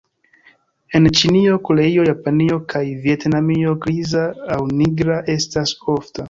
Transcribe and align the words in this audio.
En 0.99 1.03
Ĉinio, 1.17 1.57
Koreio, 1.67 2.05
Japanio 2.11 2.57
kaj 2.73 2.81
Vjetnamio 3.03 3.75
griza 3.85 4.25
aŭ 4.57 4.59
nigra 4.81 5.21
estas 5.37 5.77
ofta. 5.99 6.19